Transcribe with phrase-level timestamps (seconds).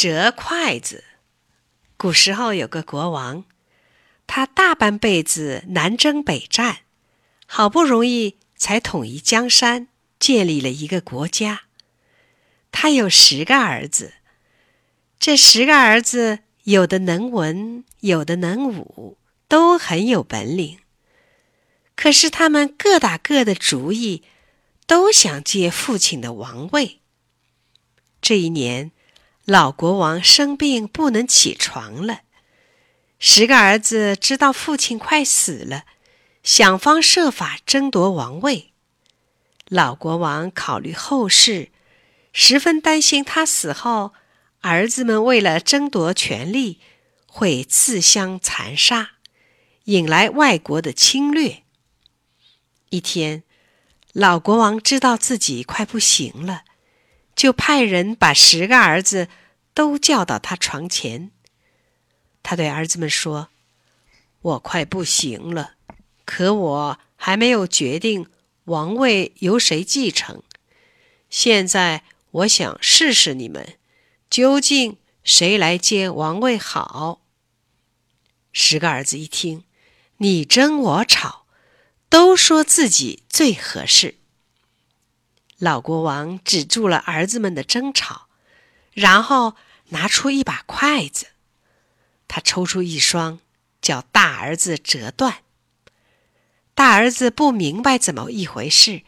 [0.00, 1.04] 折筷子。
[1.98, 3.44] 古时候有个国王，
[4.26, 6.78] 他大半辈子南征北战，
[7.44, 11.64] 好不容易才统一江山，建立了一个国家。
[12.72, 14.14] 他有十个儿子，
[15.18, 20.78] 这十个儿子有的能文，有的能武，都很有本领。
[21.94, 24.22] 可是他们各打各的主意，
[24.86, 27.00] 都想接父亲的王位。
[28.22, 28.92] 这一年。
[29.44, 32.20] 老国王生病不能起床了，
[33.18, 35.84] 十个儿子知道父亲快死了，
[36.42, 38.72] 想方设法争夺王位。
[39.66, 41.70] 老国王考虑后事，
[42.32, 44.12] 十分担心他死后，
[44.60, 46.78] 儿子们为了争夺权力
[47.26, 49.12] 会自相残杀，
[49.84, 51.62] 引来外国的侵略。
[52.90, 53.42] 一天，
[54.12, 56.64] 老国王知道自己快不行了，
[57.34, 59.28] 就派人把十个儿子。
[59.72, 61.30] 都叫到他床前。
[62.42, 63.48] 他对儿子们说
[64.42, 65.74] ：“我快不行了，
[66.24, 68.26] 可我还没有决定
[68.64, 70.42] 王位由谁继承。
[71.30, 73.78] 现在我想试试你们，
[74.28, 77.22] 究竟谁来接王位好？”
[78.52, 79.64] 十个儿子一听，
[80.18, 81.46] 你争我吵，
[82.08, 84.16] 都说自己最合适。
[85.60, 88.26] 老国王止住了儿子们的争吵。
[88.92, 89.54] 然后
[89.90, 91.28] 拿出一把筷子，
[92.26, 93.38] 他抽出一双，
[93.80, 95.38] 叫大儿子折断。
[96.74, 99.02] 大儿子不明白怎么一回事，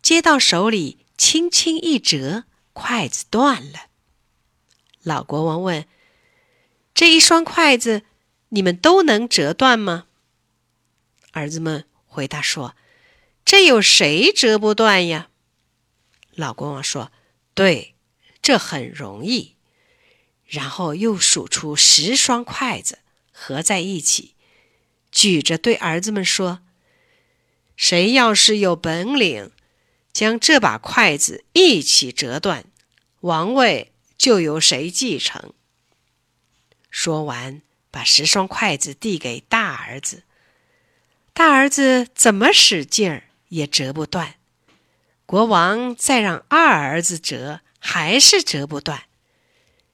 [0.00, 3.86] 接到手里轻轻一折，筷子断了。
[5.02, 5.86] 老国王问
[6.94, 8.02] ：“这一双筷子，
[8.50, 10.06] 你们都能折断吗？”
[11.32, 12.76] 儿子们回答说
[13.44, 15.28] ：“这有谁折不断呀？”
[16.38, 17.12] 老国王说
[17.54, 17.94] ：“对。”
[18.40, 19.56] 这很容易，
[20.46, 23.00] 然后又数出十双筷子
[23.30, 24.34] 合在一起，
[25.12, 26.60] 举着对儿子们说
[27.76, 29.50] ：“谁要是有本领，
[30.14, 32.64] 将这把筷子一起折断，
[33.20, 35.52] 王位就由谁继承。”
[36.88, 37.60] 说完，
[37.90, 40.22] 把十双筷子递给大儿子，
[41.34, 44.36] 大儿子怎么使劲儿也折不断。
[45.28, 47.60] 国王再让二儿子折。
[47.80, 49.04] 还是折不断，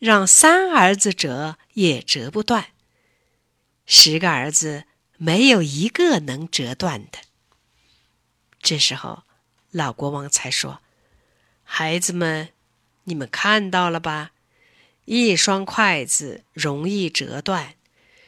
[0.00, 2.66] 让三儿子折也折不断。
[3.86, 4.84] 十个儿子
[5.16, 7.20] 没有一个能折断的。
[8.60, 9.22] 这时候，
[9.70, 10.80] 老国王才说
[11.62, 12.48] ：“孩子们，
[13.04, 14.32] 你们看到了吧？
[15.04, 17.76] 一双筷子容易折断，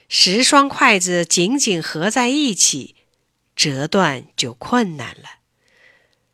[0.08, 2.94] 十双筷子紧紧合在一起，
[3.56, 5.39] 折断就困难了。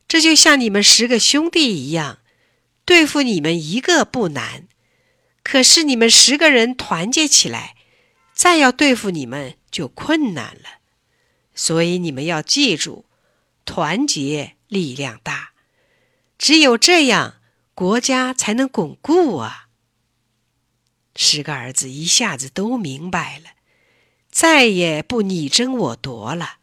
[0.07, 2.19] 这就像你们十个兄弟一样。”
[2.87, 4.69] 对付你们一个不难，
[5.43, 7.75] 可是你们十个人团结起来，
[8.33, 10.79] 再要对付你们就困难了。
[11.53, 13.07] 所以你们要记住，
[13.65, 15.51] 团结力量大，
[16.39, 17.41] 只有这样，
[17.75, 19.67] 国家才能巩固啊！
[21.17, 23.47] 十个儿子一下子都明白了，
[24.31, 26.59] 再也不你争我夺了。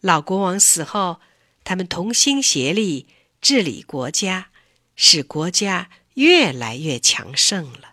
[0.00, 1.20] 老国王死后，
[1.64, 3.06] 他们同心协力
[3.40, 4.52] 治理国家。
[4.94, 7.91] 使国家越来越强盛了。